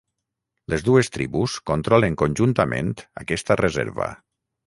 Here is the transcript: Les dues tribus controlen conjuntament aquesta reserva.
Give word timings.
Les 0.73 0.83
dues 0.87 1.09
tribus 1.17 1.57
controlen 1.71 2.17
conjuntament 2.23 2.91
aquesta 3.25 3.59
reserva. 3.65 4.09